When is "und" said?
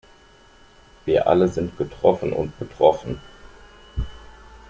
2.33-2.57